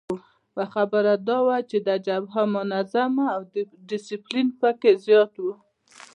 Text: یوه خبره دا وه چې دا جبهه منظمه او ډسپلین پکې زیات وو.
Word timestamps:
یوه 0.53 0.65
خبره 0.73 1.13
دا 1.27 1.37
وه 1.47 1.57
چې 1.69 1.77
دا 1.87 1.95
جبهه 2.07 2.43
منظمه 2.55 3.25
او 3.35 3.41
ډسپلین 3.89 4.47
پکې 4.59 4.91
زیات 5.05 5.33
وو. 5.43 5.53